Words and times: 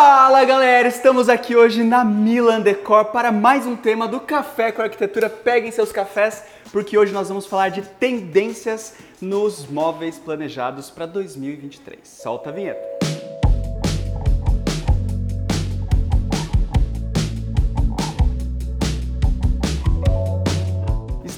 Fala 0.00 0.44
galera, 0.44 0.86
estamos 0.86 1.28
aqui 1.28 1.56
hoje 1.56 1.82
na 1.82 2.04
Milan 2.04 2.60
Decor 2.60 3.06
para 3.06 3.32
mais 3.32 3.66
um 3.66 3.74
tema 3.74 4.06
do 4.06 4.20
Café 4.20 4.70
com 4.70 4.80
Arquitetura. 4.80 5.28
Peguem 5.28 5.72
seus 5.72 5.90
cafés, 5.90 6.44
porque 6.70 6.96
hoje 6.96 7.12
nós 7.12 7.26
vamos 7.26 7.46
falar 7.46 7.70
de 7.70 7.82
tendências 7.82 8.94
nos 9.20 9.66
móveis 9.66 10.16
planejados 10.16 10.88
para 10.88 11.04
2023. 11.04 11.98
Solta 12.04 12.50
a 12.50 12.52
vinheta. 12.52 12.97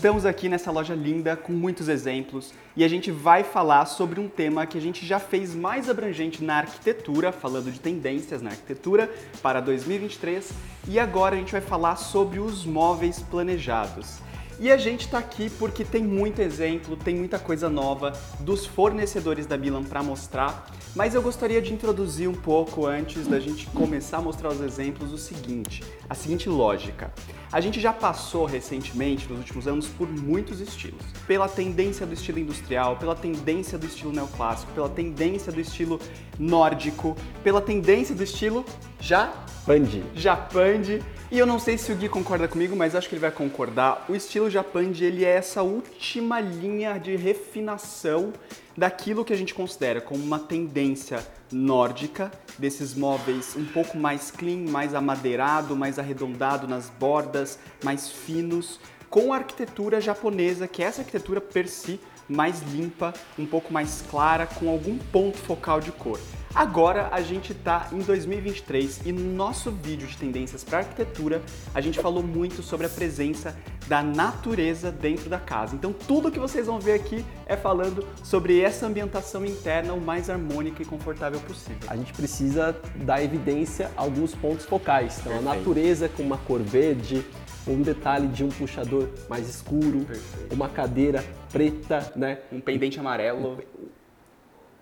Estamos 0.00 0.24
aqui 0.24 0.48
nessa 0.48 0.70
loja 0.70 0.94
linda 0.94 1.36
com 1.36 1.52
muitos 1.52 1.86
exemplos 1.86 2.54
e 2.74 2.82
a 2.82 2.88
gente 2.88 3.10
vai 3.10 3.44
falar 3.44 3.84
sobre 3.84 4.18
um 4.18 4.30
tema 4.30 4.64
que 4.64 4.78
a 4.78 4.80
gente 4.80 5.04
já 5.04 5.20
fez 5.20 5.54
mais 5.54 5.90
abrangente 5.90 6.42
na 6.42 6.56
arquitetura, 6.56 7.30
falando 7.30 7.70
de 7.70 7.78
tendências 7.78 8.40
na 8.40 8.48
arquitetura 8.48 9.12
para 9.42 9.60
2023, 9.60 10.52
e 10.88 10.98
agora 10.98 11.36
a 11.36 11.38
gente 11.38 11.52
vai 11.52 11.60
falar 11.60 11.96
sobre 11.96 12.38
os 12.38 12.64
móveis 12.64 13.18
planejados. 13.18 14.20
E 14.58 14.70
a 14.70 14.78
gente 14.78 15.02
está 15.02 15.18
aqui 15.18 15.50
porque 15.58 15.84
tem 15.84 16.02
muito 16.02 16.40
exemplo, 16.40 16.96
tem 16.96 17.14
muita 17.14 17.38
coisa 17.38 17.68
nova 17.68 18.12
dos 18.40 18.64
fornecedores 18.64 19.44
da 19.44 19.58
Milan 19.58 19.84
para 19.84 20.02
mostrar, 20.02 20.66
mas 20.94 21.14
eu 21.14 21.22
gostaria 21.22 21.62
de 21.62 21.72
introduzir 21.72 22.28
um 22.28 22.34
pouco 22.34 22.86
antes 22.86 23.26
da 23.26 23.38
gente 23.38 23.66
começar 23.68 24.18
a 24.18 24.22
mostrar 24.22 24.48
os 24.48 24.60
exemplos 24.60 25.12
o 25.12 25.18
seguinte, 25.18 25.82
a 26.08 26.14
seguinte 26.14 26.48
lógica. 26.48 27.12
A 27.52 27.60
gente 27.60 27.80
já 27.80 27.92
passou 27.92 28.44
recentemente, 28.44 29.28
nos 29.28 29.38
últimos 29.38 29.68
anos, 29.68 29.86
por 29.86 30.08
muitos 30.08 30.60
estilos. 30.60 31.02
Pela 31.26 31.48
tendência 31.48 32.06
do 32.06 32.14
estilo 32.14 32.38
industrial, 32.38 32.96
pela 32.96 33.14
tendência 33.14 33.78
do 33.78 33.86
estilo 33.86 34.12
neoclássico, 34.12 34.72
pela 34.72 34.88
tendência 34.88 35.52
do 35.52 35.60
estilo 35.60 36.00
nórdico, 36.38 37.16
pela 37.42 37.60
tendência 37.60 38.14
do 38.14 38.22
estilo 38.22 38.64
Japandi. 39.00 40.04
Japandi. 40.14 41.02
E 41.30 41.38
eu 41.38 41.46
não 41.46 41.58
sei 41.58 41.78
se 41.78 41.92
o 41.92 41.96
Gui 41.96 42.08
concorda 42.08 42.46
comigo, 42.46 42.76
mas 42.76 42.94
acho 42.94 43.08
que 43.08 43.14
ele 43.14 43.20
vai 43.20 43.30
concordar. 43.30 44.04
O 44.08 44.14
estilo 44.14 44.50
Japandi, 44.50 45.04
ele 45.04 45.24
é 45.24 45.36
essa 45.36 45.62
última 45.62 46.40
linha 46.40 46.98
de 46.98 47.16
refinação 47.16 48.32
daquilo 48.76 49.24
que 49.24 49.32
a 49.32 49.36
gente 49.36 49.54
considera 49.54 50.00
como 50.00 50.22
uma 50.22 50.38
tendência 50.38 51.24
nórdica, 51.52 52.30
desses 52.58 52.94
móveis 52.94 53.54
um 53.56 53.64
pouco 53.64 53.96
mais 53.96 54.30
clean, 54.30 54.70
mais 54.70 54.94
amadeirado, 54.94 55.76
mais 55.76 55.98
arredondado 55.98 56.68
nas 56.68 56.90
bordas, 56.90 57.58
mais 57.82 58.08
finos, 58.08 58.80
com 59.08 59.32
a 59.32 59.36
arquitetura 59.36 60.00
japonesa, 60.00 60.68
que 60.68 60.82
é 60.82 60.86
essa 60.86 61.00
arquitetura 61.00 61.40
per 61.40 61.68
si 61.68 61.98
mais 62.28 62.62
limpa, 62.62 63.12
um 63.36 63.44
pouco 63.44 63.72
mais 63.72 64.04
clara, 64.08 64.46
com 64.46 64.68
algum 64.68 64.96
ponto 64.96 65.36
focal 65.38 65.80
de 65.80 65.90
cor. 65.90 66.20
Agora 66.54 67.08
a 67.12 67.20
gente 67.20 67.52
está 67.52 67.88
em 67.92 67.98
2023 67.98 69.02
e 69.06 69.12
no 69.12 69.32
nosso 69.34 69.70
vídeo 69.70 70.08
de 70.08 70.16
tendências 70.16 70.64
para 70.64 70.78
arquitetura 70.78 71.40
a 71.72 71.80
gente 71.80 72.00
falou 72.00 72.24
muito 72.24 72.60
sobre 72.60 72.86
a 72.86 72.88
presença 72.88 73.56
da 73.86 74.02
natureza 74.02 74.90
dentro 74.90 75.30
da 75.30 75.38
casa. 75.38 75.76
Então 75.76 75.92
tudo 75.92 76.30
que 76.30 76.40
vocês 76.40 76.66
vão 76.66 76.80
ver 76.80 76.94
aqui 76.94 77.24
é 77.46 77.56
falando 77.56 78.04
sobre 78.24 78.60
essa 78.60 78.86
ambientação 78.86 79.46
interna 79.46 79.92
o 79.92 80.00
mais 80.00 80.28
harmônica 80.28 80.82
e 80.82 80.84
confortável 80.84 81.38
possível. 81.40 81.88
A 81.88 81.96
gente 81.96 82.12
precisa 82.12 82.76
dar 82.96 83.22
evidência 83.22 83.90
a 83.96 84.00
alguns 84.00 84.34
pontos 84.34 84.66
focais. 84.66 85.18
Então 85.20 85.32
Perfeito. 85.32 85.52
a 85.52 85.56
natureza 85.56 86.08
com 86.08 86.22
uma 86.24 86.38
cor 86.38 86.60
verde, 86.60 87.24
um 87.66 87.80
detalhe 87.80 88.26
de 88.26 88.42
um 88.42 88.48
puxador 88.48 89.08
mais 89.28 89.48
escuro, 89.48 90.00
Perfeito. 90.00 90.54
uma 90.54 90.68
cadeira 90.68 91.24
preta, 91.52 92.12
né? 92.16 92.38
Um 92.50 92.60
pendente 92.60 92.98
amarelo. 92.98 93.58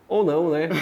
Ou 0.09 0.25
não, 0.25 0.51
né? 0.51 0.69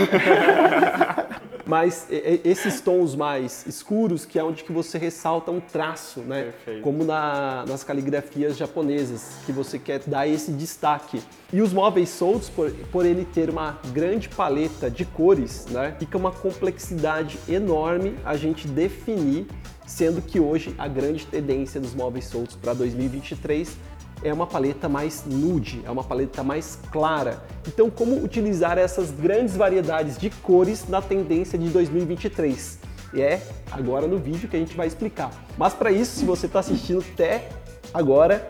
Mas 1.67 2.07
esses 2.09 2.81
tons 2.81 3.17
mais 3.17 3.67
escuros, 3.67 4.25
que 4.25 4.39
é 4.39 4.45
onde 4.45 4.63
que 4.63 4.71
você 4.71 4.97
ressalta 4.99 5.51
um 5.51 5.59
traço, 5.59 6.21
né? 6.21 6.45
Perfeito. 6.45 6.83
Como 6.83 7.03
na, 7.03 7.65
nas 7.67 7.83
caligrafias 7.83 8.57
japonesas, 8.57 9.39
que 9.45 9.51
você 9.51 9.77
quer 9.77 9.99
dar 10.07 10.29
esse 10.29 10.53
destaque. 10.53 11.21
E 11.53 11.61
os 11.61 11.73
móveis 11.73 12.09
soltos, 12.11 12.49
por, 12.49 12.71
por 12.93 13.05
ele 13.05 13.25
ter 13.25 13.51
uma 13.51 13.81
grande 13.93 14.29
paleta 14.29 14.89
de 14.89 15.05
cores, 15.05 15.67
né? 15.67 15.97
Fica 15.99 16.17
uma 16.17 16.31
complexidade 16.31 17.37
enorme 17.49 18.15
a 18.25 18.37
gente 18.37 18.69
definir, 18.69 19.49
sendo 19.85 20.23
que 20.23 20.39
hoje 20.39 20.73
a 20.79 20.87
grande 20.87 21.27
tendência 21.27 21.81
dos 21.81 21.97
móveis 21.97 22.27
soltos 22.27 22.55
para 22.55 22.75
2023 22.75 23.77
é 24.23 24.33
uma 24.33 24.47
paleta 24.47 24.89
mais 24.89 25.25
nude, 25.27 25.83
é 25.85 25.91
uma 25.91 26.03
paleta 26.03 26.43
mais 26.43 26.79
clara. 26.91 27.43
Então, 27.67 27.91
como 27.91 28.23
utilizar 28.23 28.79
essas 28.79 29.11
grandes 29.11 29.57
variedades 29.57 30.17
de 30.17 30.31
cores 30.31 30.89
na 30.89 31.03
tendência 31.03 31.59
de 31.59 31.69
2023? 31.69 32.79
E 33.15 33.21
é 33.21 33.43
agora 33.71 34.07
no 34.07 34.19
vídeo 34.19 34.49
que 34.49 34.57
a 34.57 34.59
gente 34.59 34.77
vai 34.77 34.87
explicar. 34.87 35.31
Mas 35.57 35.75
para 35.75 35.91
isso, 35.91 36.19
se 36.19 36.25
você 36.25 36.47
está 36.47 36.61
assistindo 36.61 37.05
até 37.13 37.49
agora 37.93 38.47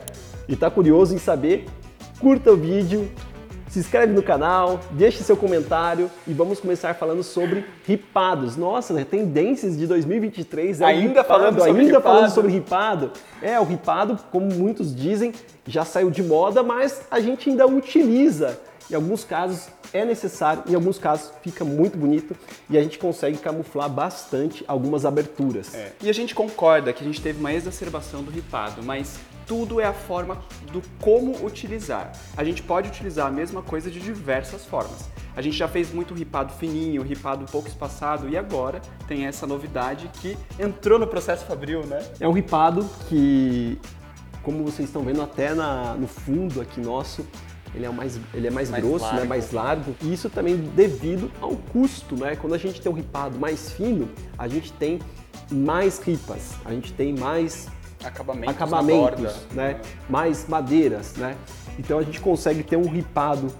e 0.48 0.54
está 0.54 0.70
curioso 0.70 1.14
em 1.14 1.18
saber, 1.18 1.66
curta 2.18 2.52
o 2.52 2.56
vídeo, 2.56 3.10
se 3.76 3.80
inscreve 3.80 4.14
no 4.14 4.22
canal, 4.22 4.80
deixe 4.92 5.22
seu 5.22 5.36
comentário 5.36 6.10
e 6.26 6.32
vamos 6.32 6.58
começar 6.58 6.94
falando 6.94 7.22
sobre 7.22 7.66
ripados. 7.86 8.56
Nossa, 8.56 8.94
né, 8.94 9.04
tendências 9.04 9.76
de 9.76 9.86
2023 9.86 10.80
é 10.80 10.84
ainda 10.86 11.20
ripado, 11.20 11.28
falando 11.28 11.58
sobre 11.58 11.70
ainda 11.82 11.84
ripado. 11.84 12.02
falando 12.02 12.30
sobre 12.30 12.52
ripado. 12.52 13.10
É, 13.42 13.60
o 13.60 13.64
ripado, 13.64 14.18
como 14.32 14.46
muitos 14.46 14.96
dizem, 14.96 15.32
já 15.66 15.84
saiu 15.84 16.10
de 16.10 16.22
moda, 16.22 16.62
mas 16.62 17.02
a 17.10 17.20
gente 17.20 17.50
ainda 17.50 17.66
utiliza. 17.66 18.58
Em 18.90 18.94
alguns 18.94 19.24
casos 19.24 19.68
é 19.92 20.04
necessário, 20.04 20.62
em 20.68 20.74
alguns 20.74 20.98
casos 20.98 21.32
fica 21.42 21.64
muito 21.64 21.98
bonito 21.98 22.36
e 22.70 22.78
a 22.78 22.82
gente 22.82 22.98
consegue 22.98 23.38
camuflar 23.38 23.88
bastante 23.88 24.64
algumas 24.68 25.04
aberturas. 25.04 25.74
É. 25.74 25.92
E 26.02 26.08
a 26.08 26.12
gente 26.12 26.34
concorda 26.34 26.92
que 26.92 27.02
a 27.02 27.06
gente 27.06 27.20
teve 27.20 27.40
uma 27.40 27.52
exacerbação 27.52 28.22
do 28.22 28.30
ripado, 28.30 28.82
mas 28.82 29.18
tudo 29.46 29.80
é 29.80 29.84
a 29.84 29.92
forma 29.92 30.38
do 30.72 30.82
como 31.00 31.44
utilizar. 31.44 32.12
A 32.36 32.44
gente 32.44 32.62
pode 32.62 32.88
utilizar 32.88 33.26
a 33.26 33.30
mesma 33.30 33.62
coisa 33.62 33.90
de 33.90 34.00
diversas 34.00 34.64
formas. 34.64 35.08
A 35.36 35.42
gente 35.42 35.56
já 35.56 35.68
fez 35.68 35.92
muito 35.92 36.14
ripado 36.14 36.52
fininho, 36.54 37.02
ripado 37.02 37.44
pouco 37.50 37.68
espaçado 37.68 38.28
e 38.28 38.36
agora 38.36 38.80
tem 39.06 39.26
essa 39.26 39.46
novidade 39.46 40.10
que 40.20 40.36
entrou 40.58 40.98
no 40.98 41.06
processo 41.06 41.44
Fabril, 41.44 41.84
né? 41.84 42.02
É 42.18 42.26
um 42.26 42.32
ripado 42.32 42.88
que, 43.08 43.78
como 44.42 44.64
vocês 44.64 44.88
estão 44.88 45.02
vendo 45.02 45.20
até 45.20 45.54
na, 45.54 45.94
no 45.94 46.06
fundo 46.06 46.60
aqui 46.60 46.80
nosso, 46.80 47.26
ele 47.76 47.84
é 47.84 47.90
mais, 47.90 48.18
ele 48.32 48.46
é 48.46 48.50
mais, 48.50 48.70
mais 48.70 48.82
grosso, 48.82 49.14
né, 49.14 49.24
mais 49.24 49.52
largo. 49.52 49.94
E 50.02 50.12
isso 50.12 50.30
também 50.30 50.56
devido 50.56 51.30
ao 51.40 51.54
custo, 51.54 52.16
né? 52.16 52.34
Quando 52.34 52.54
a 52.54 52.58
gente 52.58 52.80
tem 52.80 52.90
um 52.90 52.94
ripado 52.94 53.38
mais 53.38 53.70
fino, 53.70 54.08
a 54.38 54.48
gente 54.48 54.72
tem 54.72 54.98
mais 55.52 55.98
ripas, 55.98 56.54
a 56.64 56.72
gente 56.72 56.92
tem 56.94 57.14
mais 57.14 57.68
acabamentos, 58.02 58.54
acabamentos 58.54 59.36
né? 59.52 59.80
mais 60.08 60.48
madeiras, 60.48 61.14
né? 61.16 61.36
Então 61.78 61.98
a 61.98 62.02
gente 62.02 62.20
consegue 62.20 62.62
ter 62.62 62.76
um 62.76 62.88
ripado 62.88 63.52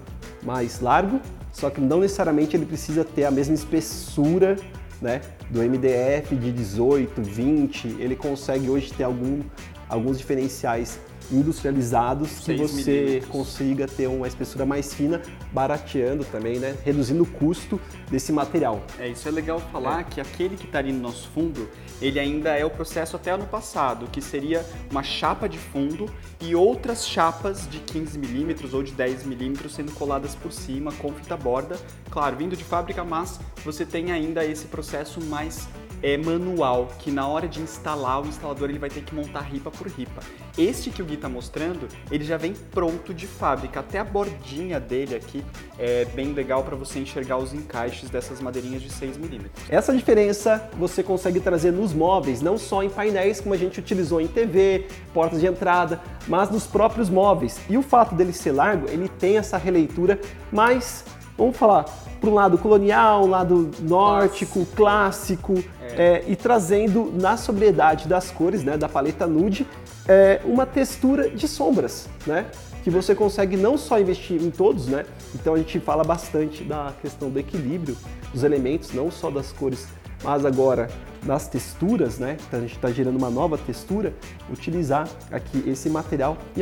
mais 0.43 0.79
largo, 0.81 1.21
só 1.53 1.69
que 1.69 1.79
não 1.79 1.99
necessariamente 1.99 2.57
ele 2.57 2.65
precisa 2.65 3.03
ter 3.03 3.25
a 3.25 3.31
mesma 3.31 3.53
espessura 3.53 4.55
né, 4.99 5.21
do 5.51 5.61
MDF 5.61 6.35
de 6.35 6.51
18, 6.51 7.21
20, 7.21 7.87
ele 7.99 8.15
consegue 8.15 8.67
hoje 8.67 8.91
ter 8.91 9.03
algum, 9.03 9.41
alguns 9.87 10.17
diferenciais 10.17 10.99
industrializados 11.31 12.39
que 12.39 12.55
você 12.55 13.23
consiga 13.29 13.87
ter 13.87 14.07
uma 14.07 14.27
espessura 14.27 14.65
mais 14.65 14.93
fina, 14.93 15.21
barateando 15.51 16.23
também, 16.25 16.59
né? 16.59 16.75
Reduzindo 16.83 17.23
o 17.23 17.25
custo 17.25 17.79
desse 18.09 18.31
material. 18.31 18.81
É, 18.99 19.07
isso 19.07 19.27
é 19.27 19.31
legal 19.31 19.59
falar 19.59 20.01
é. 20.01 20.03
que 20.03 20.21
aquele 20.21 20.55
que 20.55 20.65
está 20.65 20.79
ali 20.79 20.91
no 20.91 20.99
nosso 20.99 21.27
fundo, 21.29 21.69
ele 22.01 22.19
ainda 22.19 22.51
é 22.51 22.65
o 22.65 22.69
processo 22.69 23.15
até 23.15 23.31
ano 23.31 23.45
passado, 23.45 24.07
que 24.11 24.21
seria 24.21 24.65
uma 24.89 25.03
chapa 25.03 25.47
de 25.47 25.57
fundo 25.57 26.09
e 26.41 26.55
outras 26.55 27.07
chapas 27.07 27.67
de 27.69 27.79
15 27.79 28.17
milímetros 28.17 28.73
ou 28.73 28.83
de 28.83 28.91
10 28.91 29.25
milímetros 29.25 29.73
sendo 29.73 29.91
coladas 29.93 30.35
por 30.35 30.51
cima 30.51 30.91
com 30.93 31.11
fita 31.13 31.35
borda. 31.35 31.77
Claro, 32.09 32.35
vindo 32.37 32.55
de 32.55 32.63
fábrica, 32.63 33.03
mas 33.03 33.39
você 33.63 33.85
tem 33.85 34.11
ainda 34.11 34.45
esse 34.45 34.65
processo 34.65 35.21
mais 35.25 35.67
é, 36.01 36.17
manual, 36.17 36.89
que 36.99 37.11
na 37.11 37.27
hora 37.27 37.47
de 37.47 37.61
instalar, 37.61 38.21
o 38.21 38.27
instalador 38.27 38.69
ele 38.69 38.79
vai 38.79 38.89
ter 38.89 39.01
que 39.01 39.13
montar 39.13 39.41
ripa 39.41 39.71
por 39.71 39.87
ripa. 39.87 40.21
Este 40.57 40.89
que 40.89 41.01
o 41.01 41.05
Gui 41.05 41.15
está 41.15 41.29
mostrando, 41.29 41.87
ele 42.11 42.23
já 42.23 42.37
vem 42.37 42.53
pronto 42.71 43.13
de 43.13 43.27
fábrica, 43.27 43.79
até 43.79 43.99
a 43.99 44.03
bordinha 44.03 44.79
dele 44.79 45.15
aqui 45.15 45.43
é 45.77 46.05
bem 46.05 46.33
legal 46.33 46.63
para 46.63 46.75
você 46.75 46.99
enxergar 46.99 47.37
os 47.37 47.53
encaixes 47.53 48.09
dessas 48.09 48.41
madeirinhas 48.41 48.81
de 48.81 48.89
6mm. 48.89 49.45
Essa 49.69 49.95
diferença 49.95 50.69
você 50.77 51.03
consegue 51.03 51.39
trazer 51.39 51.71
nos 51.71 51.93
móveis, 51.93 52.41
não 52.41 52.57
só 52.57 52.83
em 52.83 52.89
painéis 52.89 53.39
como 53.39 53.53
a 53.53 53.57
gente 53.57 53.79
utilizou 53.79 54.19
em 54.19 54.27
TV, 54.27 54.87
portas 55.13 55.39
de 55.39 55.47
entrada, 55.47 56.01
mas 56.27 56.49
nos 56.49 56.65
próprios 56.65 57.09
móveis. 57.09 57.59
E 57.69 57.77
o 57.77 57.81
fato 57.81 58.15
dele 58.15 58.33
ser 58.33 58.51
largo, 58.51 58.89
ele 58.89 59.07
tem 59.07 59.37
essa 59.37 59.57
releitura 59.57 60.19
mais, 60.51 61.03
vamos 61.37 61.55
falar, 61.55 61.85
para 62.19 62.29
um 62.29 62.33
lado 62.33 62.57
colonial, 62.57 63.25
um 63.25 63.29
lado 63.29 63.69
nórdico, 63.79 64.65
clássico, 64.75 65.63
é. 65.81 65.87
É, 65.97 66.23
e 66.27 66.35
trazendo 66.35 67.11
na 67.15 67.37
sobriedade 67.37 68.07
das 68.07 68.31
cores, 68.31 68.63
né, 68.63 68.77
da 68.77 68.89
paleta 68.89 69.25
nude, 69.27 69.65
é, 70.07 70.41
uma 70.45 70.65
textura 70.65 71.29
de 71.29 71.47
sombras, 71.47 72.07
né? 72.25 72.45
Que 72.83 72.89
você 72.89 73.13
consegue 73.13 73.57
não 73.57 73.77
só 73.77 73.99
investir 73.99 74.41
em 74.41 74.49
todos, 74.49 74.87
né? 74.87 75.05
Então 75.35 75.53
a 75.53 75.57
gente 75.57 75.79
fala 75.79 76.03
bastante 76.03 76.63
da 76.63 76.93
questão 77.01 77.29
do 77.29 77.37
equilíbrio 77.37 77.97
dos 78.33 78.43
elementos, 78.43 78.93
não 78.93 79.11
só 79.11 79.29
das 79.29 79.51
cores 79.51 79.87
Mas 80.23 80.45
agora, 80.45 80.89
nas 81.23 81.47
texturas, 81.47 82.17
né, 82.17 82.37
a 82.51 82.59
gente 82.59 82.75
está 82.75 82.89
gerando 82.89 83.17
uma 83.17 83.29
nova 83.29 83.57
textura, 83.57 84.13
utilizar 84.51 85.07
aqui 85.31 85.63
esse 85.67 85.89
material 85.89 86.37
em 86.55 86.61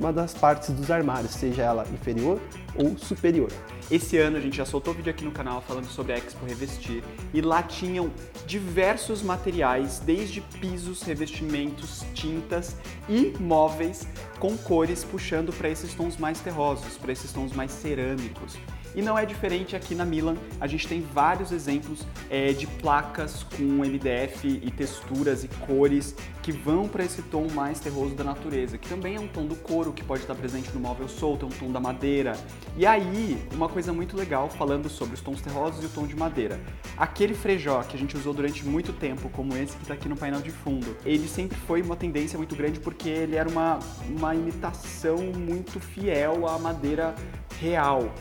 alguma 0.00 0.12
das 0.14 0.32
partes 0.32 0.70
dos 0.70 0.90
armários, 0.90 1.32
seja 1.32 1.62
ela 1.62 1.86
inferior 1.92 2.40
ou 2.74 2.96
superior. 2.96 3.52
Esse 3.90 4.16
ano 4.16 4.38
a 4.38 4.40
gente 4.40 4.56
já 4.56 4.64
soltou 4.64 4.94
vídeo 4.94 5.10
aqui 5.10 5.24
no 5.24 5.30
canal 5.30 5.60
falando 5.60 5.86
sobre 5.88 6.14
a 6.14 6.16
Expo 6.16 6.46
Revestir 6.46 7.04
e 7.34 7.42
lá 7.42 7.62
tinham 7.62 8.10
diversos 8.46 9.20
materiais, 9.22 9.98
desde 9.98 10.40
pisos, 10.40 11.02
revestimentos, 11.02 12.02
tintas 12.14 12.76
e 13.08 13.34
móveis 13.38 14.08
com 14.38 14.56
cores 14.56 15.04
puxando 15.04 15.52
para 15.52 15.68
esses 15.68 15.92
tons 15.92 16.16
mais 16.16 16.40
terrosos, 16.40 16.96
para 16.96 17.12
esses 17.12 17.30
tons 17.30 17.52
mais 17.52 17.70
cerâmicos. 17.70 18.56
E 18.94 19.02
não 19.02 19.16
é 19.16 19.24
diferente 19.24 19.76
aqui 19.76 19.94
na 19.94 20.04
Milan, 20.04 20.36
a 20.60 20.66
gente 20.66 20.88
tem 20.88 21.00
vários 21.00 21.52
exemplos 21.52 22.04
é, 22.28 22.52
de 22.52 22.66
placas 22.66 23.44
com 23.44 23.62
MDF 23.62 24.46
e 24.48 24.70
texturas 24.70 25.44
e 25.44 25.48
cores 25.48 26.14
que 26.42 26.50
vão 26.50 26.88
para 26.88 27.04
esse 27.04 27.22
tom 27.22 27.46
mais 27.52 27.78
terroso 27.78 28.14
da 28.14 28.24
natureza, 28.24 28.78
que 28.78 28.88
também 28.88 29.16
é 29.16 29.20
um 29.20 29.28
tom 29.28 29.46
do 29.46 29.54
couro 29.54 29.92
que 29.92 30.02
pode 30.02 30.22
estar 30.22 30.34
presente 30.34 30.70
no 30.72 30.80
móvel 30.80 31.08
solto, 31.08 31.44
é 31.44 31.48
um 31.48 31.52
tom 31.52 31.70
da 31.70 31.78
madeira. 31.78 32.36
E 32.76 32.84
aí, 32.84 33.38
uma 33.52 33.68
coisa 33.68 33.92
muito 33.92 34.16
legal 34.16 34.48
falando 34.48 34.88
sobre 34.88 35.14
os 35.14 35.20
tons 35.20 35.40
terrosos 35.40 35.82
e 35.82 35.86
o 35.86 35.88
tom 35.90 36.06
de 36.06 36.16
madeira. 36.16 36.58
Aquele 36.96 37.34
frejó 37.34 37.82
que 37.82 37.96
a 37.96 37.98
gente 37.98 38.16
usou 38.16 38.34
durante 38.34 38.64
muito 38.64 38.92
tempo, 38.92 39.28
como 39.30 39.56
esse 39.56 39.76
que 39.76 39.82
está 39.82 39.94
aqui 39.94 40.08
no 40.08 40.16
painel 40.16 40.40
de 40.40 40.50
fundo, 40.50 40.96
ele 41.04 41.28
sempre 41.28 41.56
foi 41.58 41.82
uma 41.82 41.94
tendência 41.94 42.36
muito 42.36 42.56
grande 42.56 42.80
porque 42.80 43.08
ele 43.08 43.36
era 43.36 43.48
uma, 43.48 43.78
uma 44.08 44.34
imitação 44.34 45.18
muito 45.18 45.78
fiel 45.78 46.48
à 46.48 46.58
madeira 46.58 47.14
real. 47.60 48.12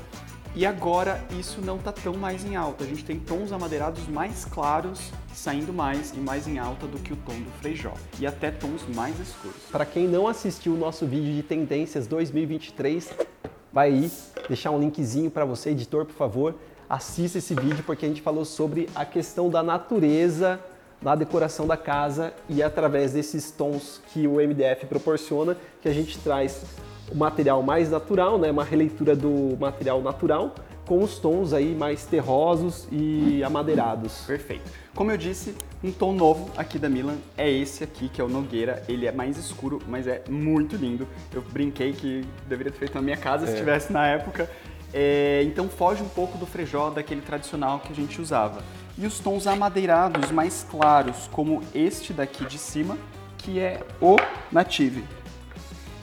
E 0.55 0.65
agora 0.65 1.23
isso 1.39 1.61
não 1.61 1.77
está 1.77 1.91
tão 1.91 2.15
mais 2.15 2.43
em 2.43 2.55
alta. 2.55 2.83
A 2.83 2.87
gente 2.87 3.05
tem 3.05 3.19
tons 3.19 3.51
amadeirados 3.51 4.07
mais 4.07 4.45
claros 4.45 5.11
saindo 5.33 5.71
mais 5.71 6.11
e 6.11 6.17
mais 6.17 6.47
em 6.47 6.57
alta 6.57 6.87
do 6.87 6.97
que 6.99 7.13
o 7.13 7.15
tom 7.15 7.33
do 7.33 7.51
Frejó 7.61 7.93
e 8.19 8.25
até 8.25 8.49
tons 8.49 8.83
mais 8.93 9.17
escuros. 9.19 9.61
Para 9.71 9.85
quem 9.85 10.07
não 10.07 10.27
assistiu 10.27 10.73
o 10.73 10.77
nosso 10.77 11.05
vídeo 11.05 11.33
de 11.33 11.43
tendências 11.43 12.07
2023, 12.07 13.13
vai 13.71 13.89
aí 13.89 14.11
deixar 14.47 14.71
um 14.71 14.79
linkzinho 14.79 15.29
para 15.29 15.45
você, 15.45 15.69
editor, 15.69 16.05
por 16.05 16.15
favor, 16.15 16.55
assista 16.89 17.37
esse 17.37 17.53
vídeo 17.53 17.83
porque 17.85 18.05
a 18.05 18.09
gente 18.09 18.21
falou 18.21 18.43
sobre 18.43 18.89
a 18.95 19.05
questão 19.05 19.49
da 19.49 19.61
natureza 19.61 20.59
na 21.01 21.15
decoração 21.15 21.65
da 21.65 21.77
casa 21.77 22.33
e 22.49 22.61
através 22.61 23.13
desses 23.13 23.51
tons 23.51 24.01
que 24.11 24.27
o 24.27 24.35
MDF 24.35 24.87
proporciona 24.87 25.55
que 25.81 25.87
a 25.87 25.93
gente 25.93 26.17
traz 26.19 26.65
o 27.11 27.15
material 27.15 27.61
mais 27.63 27.89
natural, 27.89 28.37
né, 28.37 28.51
uma 28.51 28.63
releitura 28.63 29.15
do 29.15 29.57
material 29.59 30.01
natural, 30.01 30.53
com 30.85 31.03
os 31.03 31.19
tons 31.19 31.53
aí 31.53 31.75
mais 31.75 32.05
terrosos 32.05 32.87
e 32.91 33.43
amadeirados. 33.43 34.23
Perfeito. 34.25 34.63
Como 34.95 35.11
eu 35.11 35.17
disse, 35.17 35.55
um 35.83 35.91
tom 35.91 36.13
novo 36.13 36.49
aqui 36.57 36.79
da 36.79 36.89
Milan 36.89 37.17
é 37.37 37.49
esse 37.49 37.83
aqui, 37.83 38.09
que 38.09 38.19
é 38.19 38.23
o 38.23 38.27
Nogueira. 38.27 38.83
Ele 38.89 39.05
é 39.05 39.11
mais 39.11 39.37
escuro, 39.37 39.79
mas 39.87 40.07
é 40.07 40.23
muito 40.27 40.75
lindo. 40.75 41.07
Eu 41.31 41.43
brinquei 41.43 41.93
que 41.93 42.25
deveria 42.47 42.71
ter 42.71 42.79
feito 42.79 42.95
na 42.95 43.01
minha 43.01 43.17
casa 43.17 43.45
é. 43.45 43.51
se 43.51 43.57
tivesse 43.57 43.93
na 43.93 44.07
época. 44.07 44.49
É, 44.91 45.43
então 45.45 45.69
foge 45.69 46.01
um 46.01 46.09
pouco 46.09 46.39
do 46.39 46.47
frejó 46.47 46.89
daquele 46.89 47.21
tradicional 47.21 47.79
que 47.79 47.91
a 47.91 47.95
gente 47.95 48.19
usava. 48.19 48.63
E 48.97 49.05
os 49.05 49.19
tons 49.19 49.45
amadeirados 49.45 50.31
mais 50.31 50.65
claros, 50.69 51.29
como 51.31 51.61
este 51.73 52.11
daqui 52.13 52.45
de 52.45 52.57
cima, 52.57 52.97
que 53.37 53.59
é 53.59 53.81
o 54.01 54.17
Native 54.51 55.03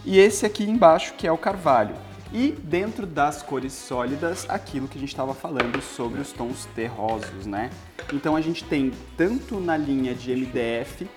e 0.07 0.19
esse 0.21 0.47
aqui 0.47 0.63
embaixo 0.65 1.15
que 1.15 1.27
é 1.27 1.33
o 1.33 1.37
carvalho. 1.37 1.95
E 2.33 2.53
dentro 2.53 3.07
das 3.07 3.43
cores 3.43 3.73
sólidas, 3.73 4.47
aquilo 4.49 4.87
que 4.87 4.97
a 4.99 5.01
gente 5.01 5.11
estava 5.11 5.35
falando 5.35 5.83
sobre 5.83 6.21
os 6.21 6.33
tons 6.33 6.67
terrosos, 6.75 7.45
né? 7.45 7.71
Então 8.13 8.37
a 8.37 8.41
gente 8.41 8.65
tem 8.65 8.93
tanto 9.17 9.59
na 9.59 9.77
linha 9.77 10.15
de 10.15 10.35
MDF 10.35 11.09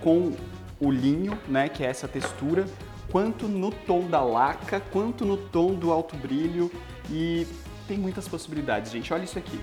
com 0.00 0.32
o 0.80 0.90
linho, 0.90 1.38
né, 1.46 1.68
que 1.68 1.84
é 1.84 1.88
essa 1.88 2.08
textura, 2.08 2.64
quanto 3.10 3.48
no 3.48 3.70
tom 3.70 4.08
da 4.08 4.22
laca, 4.22 4.80
quanto 4.80 5.24
no 5.24 5.36
tom 5.36 5.74
do 5.74 5.92
alto 5.92 6.16
brilho 6.16 6.70
e 7.10 7.46
tem 7.86 7.98
muitas 7.98 8.28
possibilidades, 8.28 8.92
gente. 8.92 9.12
Olha 9.12 9.24
isso 9.24 9.38
aqui. 9.38 9.60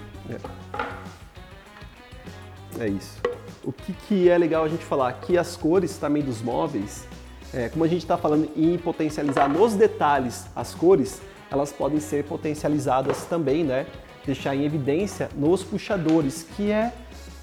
É, 2.80 2.86
é 2.86 2.90
isso. 2.90 3.22
O 3.64 3.72
que, 3.72 3.94
que 3.94 4.30
é 4.30 4.38
legal 4.38 4.64
a 4.64 4.68
gente 4.68 4.84
falar? 4.84 5.14
Que 5.14 5.38
as 5.38 5.56
cores 5.56 5.98
também 5.98 6.22
dos 6.22 6.42
móveis, 6.42 7.08
é, 7.54 7.70
como 7.70 7.84
a 7.84 7.88
gente 7.88 8.02
está 8.02 8.18
falando 8.18 8.50
em 8.56 8.78
potencializar 8.78 9.48
nos 9.48 9.74
detalhes 9.74 10.46
as 10.56 10.74
cores, 10.74 11.22
elas 11.50 11.72
podem 11.72 12.00
ser 12.00 12.24
potencializadas 12.26 13.26
também, 13.26 13.64
né? 13.64 13.86
Deixar 14.26 14.56
em 14.56 14.66
evidência 14.66 15.30
nos 15.36 15.64
puxadores, 15.64 16.46
que 16.56 16.72
é 16.72 16.92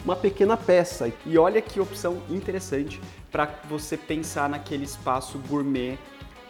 uma 0.05 0.17
pequena 0.17 0.57
peça. 0.57 1.13
E 1.25 1.39
olha 1.39 1.63
que 1.63 1.81
opção 1.81 2.23
interessante 2.29 3.01
para 3.31 3.49
você 3.69 3.97
pensar 3.97 4.49
naquele 4.49 4.85
espaço 4.85 5.39
gourmet 5.49 5.99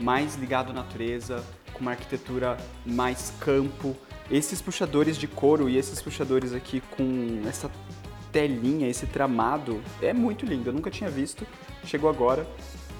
mais 0.01 0.35
ligado 0.35 0.71
à 0.71 0.73
natureza, 0.73 1.45
com 1.73 1.81
uma 1.81 1.93
arquitetura 1.93 2.57
mais 2.85 3.33
campo. 3.39 3.97
Esses 4.31 4.61
puxadores 4.61 5.17
de 5.17 5.29
couro 5.29 5.69
e 5.69 5.77
esses 5.77 6.01
puxadores 6.01 6.53
aqui 6.53 6.83
com 6.97 7.43
essa 7.47 7.71
telinha, 8.33 8.89
esse 8.89 9.07
tramado, 9.07 9.81
é 10.01 10.13
muito 10.13 10.47
lindo. 10.47 10.71
Eu 10.71 10.73
nunca 10.73 10.91
tinha 10.91 11.11
visto. 11.11 11.47
Chegou 11.85 12.09
agora. 12.09 12.47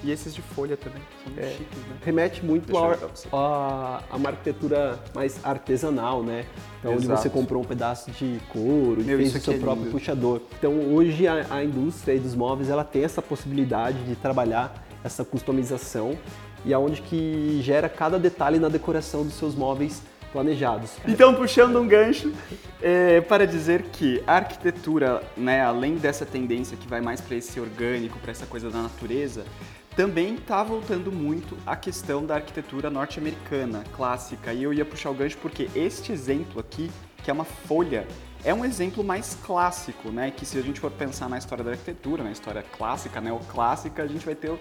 E 0.03 0.11
esses 0.11 0.35
de 0.35 0.41
folha 0.41 0.75
também, 0.75 1.01
são 1.23 1.43
é, 1.43 1.51
chiques, 1.51 1.77
né? 1.87 1.95
Remete 2.03 2.45
muito 2.45 2.77
a, 2.77 2.97
a, 3.31 4.03
a, 4.11 4.15
uma 4.17 4.29
arquitetura 4.29 4.99
mais 5.15 5.39
artesanal, 5.43 6.21
né? 6.21 6.45
Então, 6.79 6.91
Exato. 6.91 7.11
onde 7.11 7.21
você 7.21 7.29
comprou 7.29 7.61
um 7.61 7.65
pedaço 7.65 8.11
de 8.11 8.39
couro 8.49 8.99
e 8.99 9.05
fez 9.05 9.35
o 9.35 9.39
seu 9.39 9.53
é 9.53 9.57
próprio 9.57 9.85
lindo. 9.85 9.97
puxador. 9.97 10.41
Então, 10.57 10.73
hoje 10.93 11.25
a, 11.25 11.45
a 11.49 11.63
indústria 11.63 12.19
dos 12.19 12.35
móveis, 12.35 12.69
ela 12.69 12.83
tem 12.83 13.03
essa 13.03 13.21
possibilidade 13.21 14.03
de 14.03 14.15
trabalhar 14.15 14.85
essa 15.03 15.23
customização 15.23 16.17
e 16.65 16.73
aonde 16.73 17.01
que 17.01 17.59
gera 17.61 17.87
cada 17.87 18.17
detalhe 18.17 18.59
na 18.59 18.69
decoração 18.69 19.23
dos 19.23 19.33
seus 19.35 19.55
móveis 19.55 20.01
planejados. 20.33 20.91
Então, 21.07 21.35
puxando 21.35 21.79
um 21.79 21.87
gancho 21.87 22.33
é, 22.81 23.21
para 23.21 23.45
dizer 23.45 23.83
que 23.83 24.21
a 24.25 24.37
arquitetura, 24.37 25.21
né, 25.37 25.61
além 25.61 25.95
dessa 25.95 26.25
tendência 26.25 26.75
que 26.75 26.87
vai 26.87 26.99
mais 26.99 27.21
para 27.21 27.37
esse 27.37 27.59
orgânico, 27.59 28.17
para 28.19 28.31
essa 28.31 28.47
coisa 28.47 28.69
da 28.71 28.81
natureza, 28.81 29.45
também 29.95 30.35
está 30.35 30.63
voltando 30.63 31.11
muito 31.11 31.57
a 31.65 31.75
questão 31.75 32.25
da 32.25 32.35
arquitetura 32.35 32.89
norte-americana 32.89 33.83
clássica. 33.95 34.51
E 34.53 34.63
eu 34.63 34.73
ia 34.73 34.83
puxar 34.83 35.11
o 35.11 35.13
gancho 35.13 35.37
porque 35.37 35.69
este 35.75 36.11
exemplo 36.11 36.59
aqui, 36.59 36.89
que 37.23 37.29
é 37.29 37.33
uma 37.33 37.43
folha, 37.43 38.07
é 38.43 38.53
um 38.53 38.65
exemplo 38.65 39.03
mais 39.03 39.37
clássico, 39.43 40.09
né? 40.09 40.31
Que 40.31 40.45
se 40.45 40.57
a 40.57 40.61
gente 40.61 40.79
for 40.79 40.91
pensar 40.91 41.29
na 41.29 41.37
história 41.37 41.63
da 41.63 41.71
arquitetura, 41.71 42.23
na 42.23 42.31
história 42.31 42.63
clássica, 42.63 43.21
neoclássica, 43.21 44.03
a 44.03 44.07
gente 44.07 44.25
vai 44.25 44.35
ter 44.35 44.49
o, 44.49 44.59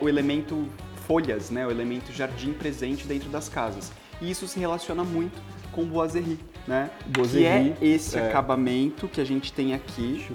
o 0.00 0.08
elemento 0.08 0.68
folhas, 1.06 1.50
né? 1.50 1.66
O 1.66 1.70
elemento 1.70 2.12
jardim 2.12 2.52
presente 2.52 3.06
dentro 3.06 3.28
das 3.28 3.48
casas. 3.48 3.92
E 4.20 4.30
isso 4.30 4.46
se 4.46 4.58
relaciona 4.58 5.04
muito 5.04 5.40
com 5.72 5.84
Boiserie, 5.84 6.38
né? 6.66 6.90
Boiserie, 7.06 7.74
que 7.74 7.84
é 7.84 7.88
esse 7.88 8.16
é. 8.16 8.28
acabamento 8.28 9.08
que 9.08 9.20
a 9.20 9.24
gente 9.24 9.52
tem 9.52 9.72
aqui 9.72 10.26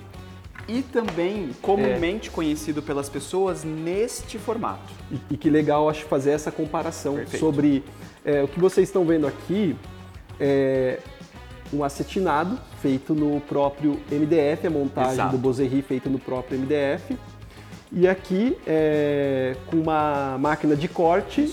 e 0.69 0.83
também 0.83 1.49
comumente 1.61 2.29
é. 2.29 2.31
conhecido 2.31 2.81
pelas 2.81 3.09
pessoas 3.09 3.63
neste 3.63 4.37
formato. 4.37 4.93
E, 5.11 5.33
e, 5.33 5.37
que 5.37 5.49
legal, 5.49 5.89
acho, 5.89 6.05
fazer 6.05 6.31
essa 6.31 6.51
comparação 6.51 7.15
Perfeito. 7.15 7.39
sobre 7.39 7.83
é, 8.23 8.43
o 8.43 8.47
que 8.47 8.59
vocês 8.59 8.87
estão 8.87 9.03
vendo 9.03 9.25
aqui. 9.27 9.75
É 10.39 10.99
um 11.71 11.83
acetinado 11.83 12.59
feito 12.81 13.13
no 13.13 13.39
próprio 13.41 13.99
MDF, 14.11 14.67
a 14.67 14.69
montagem 14.69 15.13
Exato. 15.13 15.31
do 15.31 15.37
Boserri 15.37 15.81
feita 15.81 16.09
no 16.09 16.19
próprio 16.19 16.59
MDF. 16.59 17.17
E 17.91 18.07
aqui 18.07 18.57
é, 18.67 19.55
com 19.67 19.77
uma 19.77 20.37
máquina 20.39 20.75
de 20.75 20.87
corte, 20.87 21.51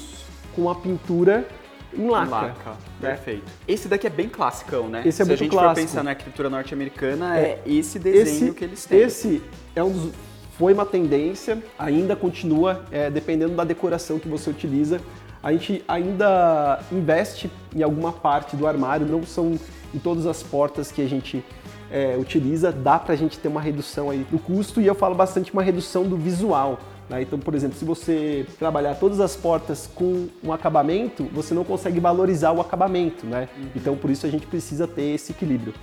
com 0.54 0.68
a 0.70 0.74
pintura 0.74 1.46
em 1.92 2.08
laca. 2.08 2.30
laca. 2.30 2.70
Né? 3.00 3.10
Perfeito. 3.10 3.44
Esse 3.66 3.88
daqui 3.88 4.06
é 4.06 4.10
bem 4.10 4.28
classicão, 4.28 4.88
né? 4.88 5.02
Esse 5.04 5.22
é 5.22 5.24
Se 5.24 5.30
muito 5.30 5.32
a 5.32 5.36
gente 5.44 5.50
clássico. 5.50 5.74
for 5.74 5.80
pensar 5.80 6.02
na 6.02 6.10
arquitetura 6.10 6.50
norte-americana, 6.50 7.38
é, 7.38 7.42
é, 7.42 7.62
esse 7.66 7.98
desenho 7.98 8.48
esse, 8.48 8.52
que 8.52 8.64
eles 8.64 8.84
têm. 8.84 9.00
Esse 9.00 9.42
é 9.74 9.82
um 9.82 9.90
dos, 9.90 10.12
foi 10.58 10.72
uma 10.72 10.86
tendência, 10.86 11.62
ainda 11.78 12.16
continua, 12.16 12.84
é, 12.90 13.10
dependendo 13.10 13.54
da 13.54 13.64
decoração 13.64 14.18
que 14.18 14.28
você 14.28 14.48
utiliza. 14.48 15.00
A 15.42 15.52
gente 15.52 15.84
ainda 15.86 16.80
investe 16.90 17.50
em 17.74 17.82
alguma 17.82 18.10
parte 18.10 18.56
do 18.56 18.66
armário, 18.66 19.06
não 19.06 19.22
são 19.24 19.58
em 19.94 19.98
todas 19.98 20.26
as 20.26 20.42
portas 20.42 20.90
que 20.90 21.02
a 21.02 21.08
gente 21.08 21.44
é, 21.90 22.16
utiliza, 22.18 22.72
dá 22.72 22.98
para 22.98 23.12
a 23.14 23.16
gente 23.16 23.38
ter 23.38 23.48
uma 23.48 23.60
redução 23.60 24.10
aí 24.10 24.26
do 24.30 24.38
custo 24.38 24.80
e 24.80 24.86
eu 24.86 24.94
falo 24.94 25.14
bastante 25.14 25.52
uma 25.52 25.62
redução 25.62 26.04
do 26.04 26.16
visual. 26.16 26.78
Né? 27.08 27.22
Então, 27.22 27.38
por 27.38 27.54
exemplo, 27.54 27.78
se 27.78 27.84
você 27.84 28.46
trabalhar 28.58 28.94
todas 28.96 29.20
as 29.20 29.36
portas 29.36 29.88
com 29.94 30.28
um 30.42 30.52
acabamento, 30.52 31.24
você 31.32 31.54
não 31.54 31.64
consegue 31.64 32.00
valorizar 32.00 32.52
o 32.52 32.60
acabamento, 32.60 33.26
né? 33.26 33.48
Uhum. 33.56 33.68
Então, 33.76 33.96
por 33.96 34.10
isso 34.10 34.26
a 34.26 34.30
gente 34.30 34.46
precisa 34.46 34.86
ter 34.86 35.14
esse 35.14 35.32
equilíbrio. 35.32 35.74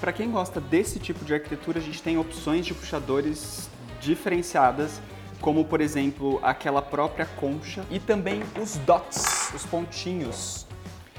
Para 0.00 0.12
quem 0.12 0.30
gosta 0.30 0.60
desse 0.60 0.98
tipo 0.98 1.24
de 1.24 1.34
arquitetura, 1.34 1.78
a 1.78 1.82
gente 1.82 2.02
tem 2.02 2.16
opções 2.16 2.64
de 2.64 2.72
puxadores 2.72 3.68
diferenciadas, 4.00 5.00
como 5.40 5.64
por 5.64 5.80
exemplo 5.80 6.38
aquela 6.42 6.80
própria 6.80 7.26
concha 7.26 7.84
e 7.90 7.98
também 7.98 8.42
os 8.60 8.76
dots, 8.76 9.52
os 9.54 9.66
pontinhos. 9.66 10.66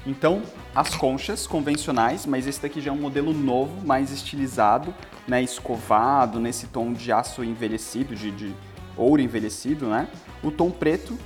Então, 0.04 0.42
as 0.74 0.96
conchas 0.96 1.46
convencionais, 1.46 2.26
mas 2.26 2.46
esse 2.48 2.60
daqui 2.60 2.80
já 2.80 2.90
é 2.90 2.94
um 2.94 3.00
modelo 3.00 3.32
novo, 3.32 3.86
mais 3.86 4.10
estilizado, 4.10 4.92
né, 5.28 5.40
escovado, 5.40 6.40
nesse 6.40 6.66
tom 6.66 6.92
de 6.92 7.12
aço 7.12 7.44
envelhecido, 7.44 8.16
de, 8.16 8.32
de 8.32 8.54
ouro 8.96 9.20
envelhecido, 9.20 9.86
né? 9.86 10.08
O 10.42 10.50
tom 10.50 10.70
preto, 10.70 11.18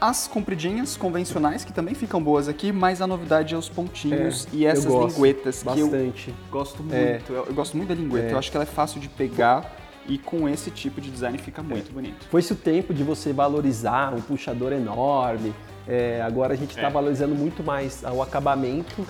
as 0.00 0.26
compridinhas 0.26 0.96
convencionais, 0.96 1.64
que 1.64 1.72
também 1.72 1.94
ficam 1.94 2.22
boas 2.22 2.48
aqui, 2.48 2.72
mas 2.72 3.00
a 3.00 3.06
novidade 3.06 3.54
é 3.54 3.58
os 3.58 3.68
pontinhos 3.68 4.46
é, 4.52 4.56
e 4.56 4.66
essas 4.66 4.84
linguetas 4.84 5.58
que 5.60 5.64
bastante. 5.64 6.28
eu 6.28 6.34
gosto 6.50 6.82
muito. 6.82 6.94
É. 6.94 7.20
Eu, 7.28 7.46
eu, 7.46 7.54
gosto 7.54 7.76
muito 7.76 7.88
da 7.88 7.94
lingueta, 7.94 8.28
é. 8.28 8.32
eu 8.32 8.38
acho 8.38 8.50
que 8.50 8.56
ela 8.56 8.64
é 8.64 8.66
fácil 8.66 9.00
de 9.00 9.08
pegar 9.08 9.76
e 10.06 10.18
com 10.18 10.48
esse 10.48 10.70
tipo 10.70 11.00
de 11.00 11.10
design 11.10 11.38
fica 11.38 11.62
muito 11.62 11.92
bonito. 11.92 12.26
Foi-se 12.30 12.52
o 12.52 12.56
tempo 12.56 12.92
de 12.92 13.02
você 13.02 13.32
valorizar 13.32 14.12
um 14.14 14.20
puxador 14.20 14.72
enorme, 14.72 15.54
é, 15.86 16.20
agora 16.22 16.54
a 16.54 16.56
gente 16.56 16.70
está 16.70 16.88
é. 16.88 16.90
valorizando 16.90 17.34
muito 17.34 17.62
mais 17.62 18.02
o 18.02 18.22
acabamento 18.22 19.06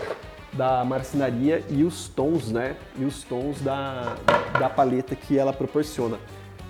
da 0.52 0.84
marcenaria 0.84 1.64
e 1.68 1.82
os 1.82 2.08
tons, 2.08 2.50
né? 2.50 2.76
E 2.96 3.04
os 3.04 3.24
tons 3.24 3.60
da, 3.60 4.16
da 4.58 4.68
paleta 4.68 5.16
que 5.16 5.36
ela 5.36 5.52
proporciona. 5.52 6.18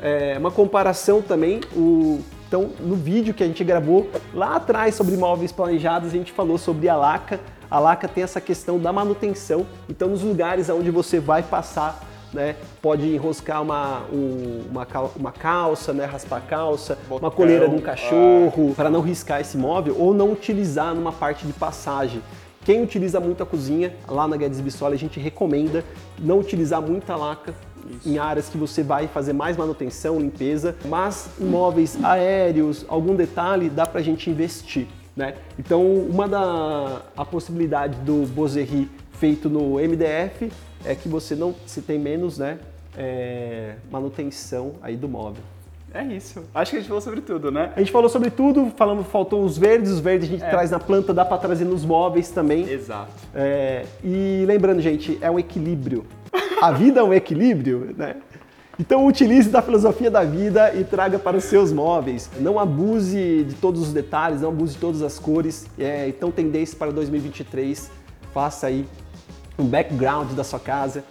É, 0.04 0.36
uma 0.38 0.50
comparação 0.50 1.22
também, 1.22 1.62
o, 1.74 2.20
então 2.46 2.70
no 2.78 2.94
vídeo 2.94 3.32
que 3.32 3.42
a 3.42 3.46
gente 3.46 3.64
gravou 3.64 4.10
lá 4.34 4.56
atrás 4.56 4.94
sobre 4.94 5.16
móveis 5.16 5.50
planejados, 5.50 6.10
a 6.10 6.12
gente 6.12 6.30
falou 6.30 6.58
sobre 6.58 6.90
a 6.90 6.96
laca. 6.96 7.40
A 7.70 7.78
laca 7.78 8.06
tem 8.06 8.22
essa 8.22 8.38
questão 8.38 8.78
da 8.78 8.92
manutenção, 8.92 9.66
então 9.88 10.08
nos 10.08 10.22
lugares 10.22 10.68
onde 10.68 10.90
você 10.90 11.18
vai 11.18 11.42
passar 11.42 12.06
né? 12.34 12.56
Pode 12.82 13.06
enroscar 13.06 13.62
uma, 13.62 14.02
um, 14.12 14.64
uma, 14.68 14.86
uma, 15.16 15.32
calça, 15.32 15.92
né? 15.92 16.04
raspar 16.04 16.38
a 16.38 16.40
calça, 16.40 16.98
Botão, 17.08 17.28
uma 17.28 17.30
coleira 17.30 17.68
de 17.68 17.76
um 17.76 17.80
cachorro, 17.80 18.70
ah. 18.72 18.74
para 18.74 18.90
não 18.90 19.00
riscar 19.00 19.40
esse 19.40 19.56
móvel 19.56 19.94
ou 19.96 20.12
não 20.12 20.32
utilizar 20.32 20.92
numa 20.94 21.12
parte 21.12 21.46
de 21.46 21.52
passagem. 21.52 22.20
Quem 22.64 22.82
utiliza 22.82 23.20
muito 23.20 23.42
a 23.42 23.46
cozinha, 23.46 23.94
lá 24.08 24.26
na 24.26 24.36
Guedes 24.36 24.60
Bissoli 24.60 24.94
a 24.94 24.98
gente 24.98 25.20
recomenda 25.20 25.84
não 26.18 26.40
utilizar 26.40 26.82
muita 26.82 27.14
laca 27.14 27.54
Isso. 27.90 28.08
em 28.08 28.18
áreas 28.18 28.48
que 28.48 28.56
você 28.56 28.82
vai 28.82 29.06
fazer 29.08 29.32
mais 29.32 29.56
manutenção, 29.56 30.18
limpeza, 30.18 30.76
mas 30.86 31.28
em 31.40 31.44
móveis 31.44 32.02
aéreos, 32.04 32.84
algum 32.88 33.14
detalhe 33.14 33.68
dá 33.68 33.86
para 33.86 34.00
a 34.00 34.02
gente 34.02 34.30
investir. 34.30 34.86
Né? 35.16 35.34
Então, 35.58 35.82
uma 35.82 36.28
da 36.28 37.02
a 37.16 37.24
possibilidade 37.24 37.96
do 38.00 38.26
Bozerri 38.26 38.90
feito 39.12 39.48
no 39.48 39.76
MDF 39.76 40.50
é 40.84 40.94
que 40.94 41.08
você 41.08 41.34
não 41.34 41.54
se 41.66 41.80
tem 41.82 41.98
menos 41.98 42.38
né, 42.38 42.58
é, 42.96 43.76
manutenção 43.90 44.72
aí 44.82 44.96
do 44.96 45.08
móvel. 45.08 45.42
É 45.94 46.02
isso. 46.02 46.42
Acho 46.52 46.72
que 46.72 46.78
a 46.78 46.80
gente 46.80 46.88
falou 46.88 47.00
sobre 47.00 47.20
tudo, 47.20 47.52
né? 47.52 47.72
A 47.76 47.78
gente 47.78 47.92
falou 47.92 48.08
sobre 48.08 48.28
tudo, 48.28 48.72
falando, 48.76 49.04
faltou 49.04 49.44
os 49.44 49.56
verdes, 49.56 49.92
os 49.92 50.00
verdes 50.00 50.28
a 50.28 50.32
gente 50.32 50.42
é. 50.42 50.50
traz 50.50 50.72
na 50.72 50.80
planta, 50.80 51.14
dá 51.14 51.24
para 51.24 51.38
trazer 51.38 51.64
nos 51.64 51.84
móveis 51.84 52.30
também. 52.30 52.68
Exato. 52.68 53.12
É, 53.32 53.86
e 54.02 54.42
lembrando, 54.44 54.82
gente, 54.82 55.16
é 55.20 55.30
um 55.30 55.38
equilíbrio. 55.38 56.04
A 56.64 56.72
vida 56.72 57.00
é 57.00 57.02
um 57.02 57.12
equilíbrio, 57.12 57.94
né? 57.94 58.16
Então 58.78 59.06
utilize 59.06 59.50
da 59.50 59.60
filosofia 59.60 60.10
da 60.10 60.24
vida 60.24 60.74
e 60.74 60.82
traga 60.82 61.18
para 61.18 61.36
os 61.36 61.44
seus 61.44 61.70
móveis. 61.70 62.30
Não 62.40 62.58
abuse 62.58 63.44
de 63.44 63.54
todos 63.56 63.82
os 63.82 63.92
detalhes, 63.92 64.40
não 64.40 64.48
abuse 64.48 64.72
de 64.72 64.80
todas 64.80 65.02
as 65.02 65.18
cores. 65.18 65.66
É, 65.78 66.08
então 66.08 66.30
tendência 66.30 66.74
para 66.78 66.90
2023, 66.90 67.90
faça 68.32 68.66
aí 68.66 68.86
um 69.58 69.66
background 69.66 70.32
da 70.32 70.42
sua 70.42 70.58
casa 70.58 71.04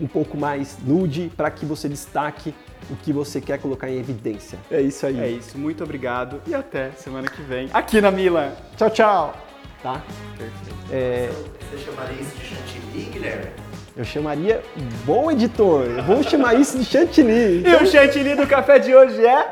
um 0.00 0.06
pouco 0.06 0.38
mais 0.38 0.78
nude 0.86 1.32
para 1.36 1.50
que 1.50 1.66
você 1.66 1.88
destaque 1.88 2.54
o 2.88 2.94
que 2.94 3.12
você 3.12 3.40
quer 3.40 3.58
colocar 3.58 3.90
em 3.90 3.98
evidência. 3.98 4.56
É 4.70 4.80
isso 4.80 5.04
aí. 5.04 5.18
É 5.18 5.28
isso. 5.28 5.58
Muito 5.58 5.82
obrigado 5.82 6.40
e 6.46 6.54
até 6.54 6.92
semana 6.92 7.28
que 7.28 7.42
vem 7.42 7.68
aqui 7.72 8.00
na 8.00 8.12
Mila. 8.12 8.56
Tchau, 8.76 8.90
tchau. 8.90 9.34
Tá? 9.82 10.00
Perfeito. 10.38 10.92
É... 10.92 11.28
Você 11.72 11.84
chamaria 11.84 12.20
isso 12.20 12.36
de 12.36 12.44
chantilly, 12.44 13.10
Guilherme? 13.10 13.71
Eu 13.94 14.04
chamaria 14.04 14.62
bom 15.04 15.30
editor. 15.30 15.84
Vamos 16.06 16.26
chamar 16.26 16.54
isso 16.54 16.78
de 16.78 16.84
chantilly. 16.84 17.62
E 17.66 17.74
o 17.76 17.86
chantilly 17.86 18.34
do 18.34 18.46
café 18.46 18.78
de 18.78 18.94
hoje 18.94 19.24
é 19.24 19.46